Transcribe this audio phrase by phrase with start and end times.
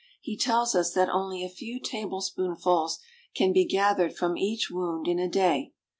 [0.19, 2.97] He tells us that only a few tablespoonfuls
[3.35, 5.73] can be gathered from each wound in a day.